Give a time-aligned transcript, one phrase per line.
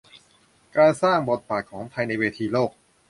[0.77, 2.71] การสร้างบทบาทของไทยในเวทีโลก